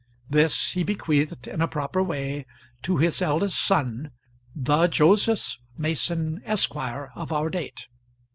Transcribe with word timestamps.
This 0.27 0.71
he 0.71 0.83
bequeathed, 0.83 1.47
in 1.47 1.61
a 1.61 1.67
proper 1.67 2.01
way, 2.01 2.47
to 2.81 2.97
his 2.97 3.21
eldest 3.21 3.63
son, 3.63 4.09
the 4.55 4.87
Joseph 4.87 5.57
Mason, 5.77 6.41
Esq., 6.43 6.75
of 6.75 7.31
our 7.31 7.51
date. 7.51 7.85